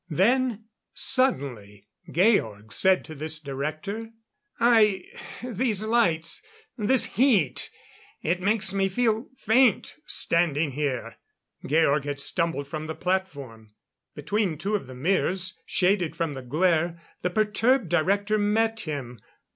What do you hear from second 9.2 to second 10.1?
faint